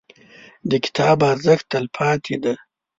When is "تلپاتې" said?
1.71-2.35